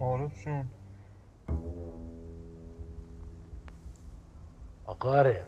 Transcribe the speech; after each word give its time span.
عارف 0.00 0.44
جون 0.44 0.70
آقاره 4.84 5.46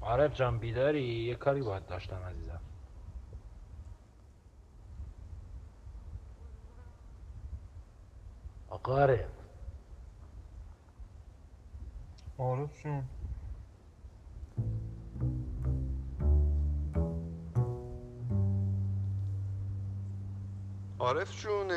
عارف 0.00 0.34
جان 0.34 0.58
بیداری 0.58 1.02
یه 1.02 1.34
کاری 1.34 1.62
باید 1.62 1.86
داشتم 1.86 2.22
عزیزم 2.22 2.60
آقاره 8.68 9.28
عارف 12.38 12.82
جون 12.82 13.04
عارف 21.00 21.42
جون. 21.42 21.70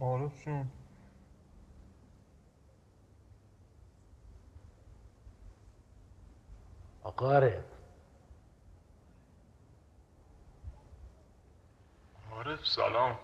عارف 0.00 0.44
جون. 0.44 0.70
آقاره 7.02 7.64
عارف 12.32 12.66
سلام. 12.66 13.18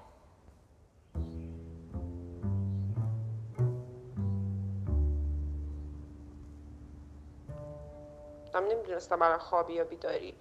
من 8.54 8.64
نمی‌دونستم 8.64 9.16
برای 9.18 9.38
خوابی 9.38 9.72
یا 9.72 9.84
بیداری. 9.84 10.34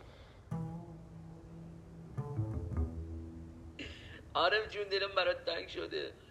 عارف 4.38 4.70
جون 4.74 4.90
دلم 4.90 5.16
برات 5.16 5.46
تنگ 5.46 5.68
شده. 5.68 6.27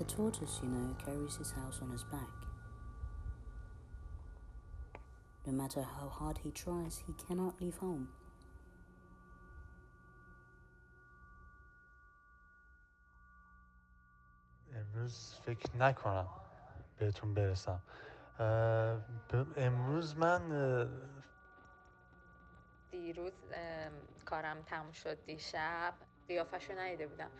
The 0.00 0.04
tortoise, 0.04 0.60
you 0.62 0.68
know, 0.68 0.96
carries 1.04 1.36
his 1.36 1.52
house 1.52 1.80
on 1.82 1.90
his 1.90 2.04
back. 2.04 2.28
No 5.46 5.52
matter 5.52 5.82
how 5.82 6.08
hard 6.08 6.38
he 6.38 6.50
tries, 6.50 7.02
he 7.06 7.14
cannot 7.14 7.60
leave 7.60 7.76
home. 7.78 8.08
امروز 14.74 15.34
فکر 15.44 15.76
نکنم 15.76 16.28
بهتون 16.98 17.34
برسم 17.34 17.82
اه، 18.40 18.96
ب- 19.30 19.52
امروز 19.56 20.16
من 20.18 20.52
اه، 20.52 20.88
دیروز 22.90 23.34
ام، 23.54 23.92
کارم 24.24 24.62
تموم 24.62 24.92
شد 24.92 25.24
دیشب 25.26 25.94
قیافش 26.28 26.70
رو 26.70 26.78
ندیده 26.78 27.06
بودم 27.06 27.30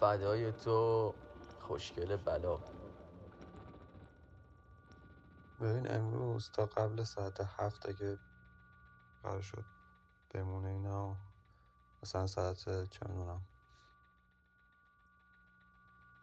فدای 0.00 0.52
تو 0.52 1.14
خوشگل 1.60 2.16
بلا. 2.16 2.60
ببین 5.60 5.90
امروز 5.90 6.50
تا 6.50 6.66
قبل 6.66 7.04
ساعت 7.04 7.40
هفت 7.40 7.88
اگه 7.88 8.18
قرار 9.22 9.40
شد 9.40 9.64
بمونه 10.34 10.68
اینا 10.68 11.16
مثلا 12.02 12.26
ساعت 12.26 12.56
چه 12.90 13.06
می‌دونم 13.08 13.42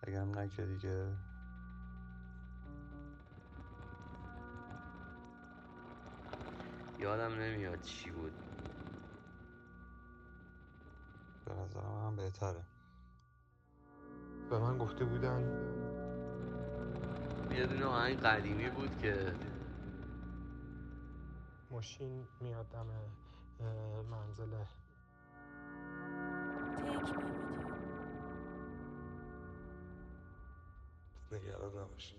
اگرم 0.03 0.39
نه 0.39 0.49
که 0.49 0.65
دیگه. 0.65 1.17
یادم 6.99 7.31
نمیاد 7.33 7.81
چی 7.81 8.11
بود. 8.11 8.33
به 11.45 11.53
نظر 11.53 11.81
من 11.81 12.15
بهتره. 12.15 12.65
به 14.53 14.59
من 14.59 14.77
گفته 14.77 15.05
بودن. 15.05 15.41
یه 17.51 17.65
دونه 17.65 17.85
آهنگ 17.85 18.19
قدیمی 18.19 18.69
بود 18.69 18.97
که 19.01 19.33
ماشین 21.71 22.27
میاد 22.39 22.69
دم 22.69 22.87
اه، 23.59 24.01
منزل. 24.01 24.53
نگران 31.31 31.69
نباش. 31.69 32.15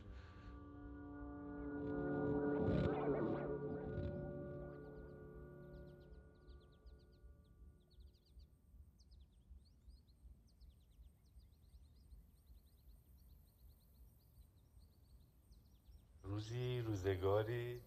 روزی 16.35 16.81
روزگاری. 16.81 17.81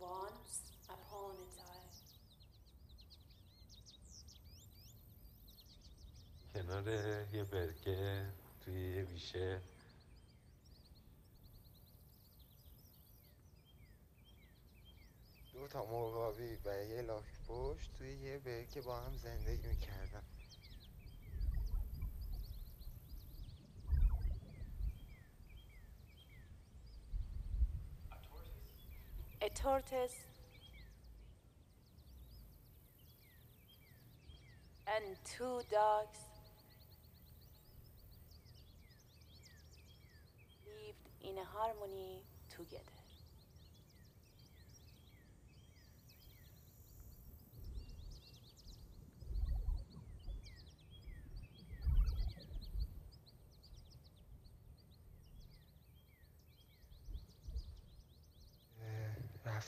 Once 0.00 0.56
upon 0.88 1.34
a 1.44 1.48
time, 1.58 1.96
کنار 6.54 6.88
یه 7.34 7.44
برکه 7.44 8.26
توی 8.64 8.96
یه 8.96 9.04
بیشه. 9.04 9.60
دو 15.52 15.68
تا 15.68 15.84
مرغابی 15.86 16.58
و 16.64 16.84
یه 16.84 17.02
لاک 17.02 17.24
پشت 17.48 17.94
توی 17.98 18.12
یه 18.16 18.38
برکه 18.38 18.80
با 18.80 19.00
هم 19.00 19.16
زندگی 19.16 19.68
می‌کردن. 19.68 20.22
A 29.46 29.50
tortoise 29.50 30.24
and 34.88 35.16
two 35.24 35.60
dogs 35.70 36.18
lived 40.66 41.08
in 41.22 41.36
harmony 41.44 42.24
together. 42.50 43.05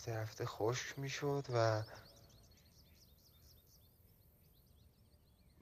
رفته 0.08 0.20
رفته 0.20 0.46
خشک 0.46 0.98
می‌شد 0.98 1.44
و 1.54 1.82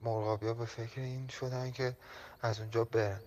مرغابیا 0.01 0.53
به 0.53 0.65
فکر 0.65 1.01
این 1.01 1.27
شدن 1.27 1.71
که 1.71 1.97
از 2.41 2.59
اونجا 2.59 2.83
برن. 2.83 3.21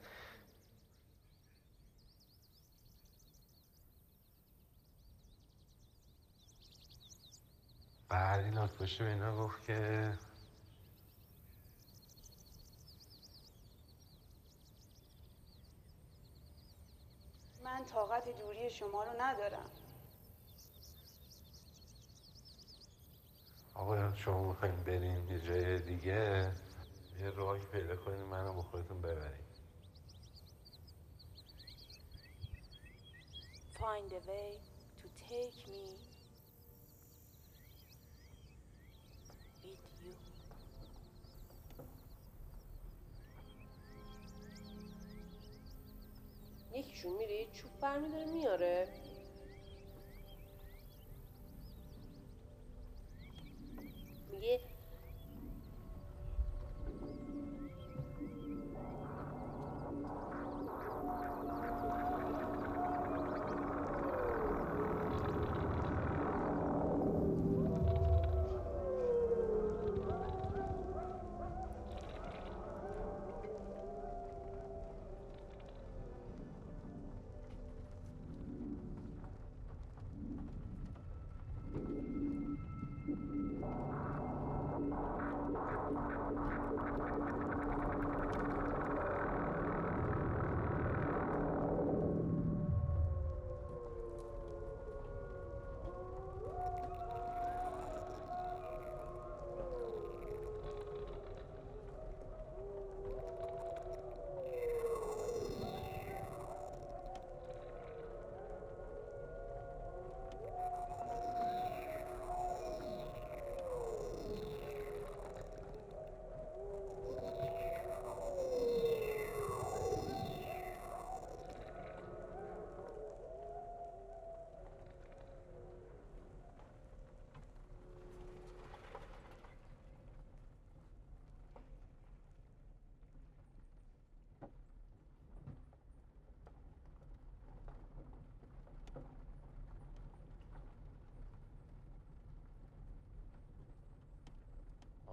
بعد 8.09 8.41
این 8.45 8.55
لاکپشت 8.55 9.03
به 9.03 9.09
اینا 9.09 9.37
گفت 9.37 9.65
که 9.65 10.19
من 17.65 17.85
طاقت 17.85 18.39
دوری 18.39 18.71
شما 18.71 19.05
رو 19.05 19.23
ندارم. 19.23 19.71
آقا 23.91 24.15
شما 24.15 24.49
می‌خوایم 24.49 24.83
بریم 24.87 25.31
یه 25.31 25.41
جای 25.41 25.79
دیگه 25.79 26.53
یه 27.21 27.31
راهی 27.37 27.63
پیدا 27.73 27.97
کنیم 27.97 28.25
منو 28.25 28.53
با 28.53 28.63
خودتون 28.63 29.03
ببریم 29.03 29.47
Find 33.75 34.13
a 34.13 34.23
way 34.31 34.51
to 35.01 35.07
take 35.29 35.59
me. 35.73 35.87
With 39.65 39.87
you. 40.03 40.15
یکیشون 46.79 47.13
میره 47.13 47.35
یه 47.35 47.47
چوب 47.53 47.81
برمیداره 47.81 48.25
میاره 48.25 48.89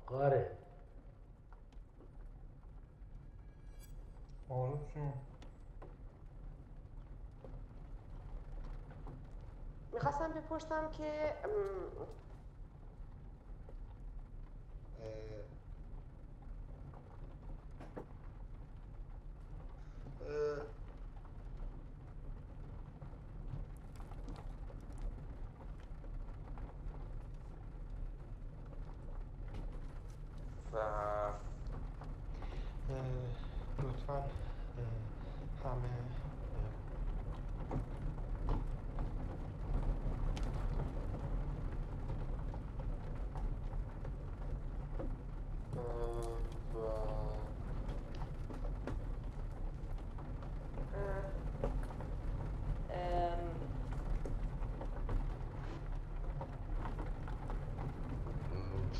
آقاره 0.08 0.58
آره 4.50 4.80
جون 4.94 5.14
می‌خواستم 9.94 10.34
بپرسم 10.34 10.90
که 10.92 11.34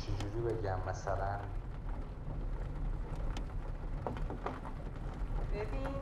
چجوری 0.08 0.40
بگم؟ 0.54 0.78
مثلا 0.88 1.38
ببین 5.52 5.94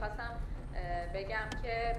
می‌خواستم 0.00 0.30
بگم 1.14 1.48
که 1.62 1.94